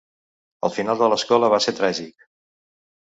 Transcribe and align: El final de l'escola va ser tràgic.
El 0.67 0.71
final 0.77 0.97
de 1.01 1.09
l'escola 1.13 1.49
va 1.55 1.59
ser 1.65 1.73
tràgic. 1.81 2.25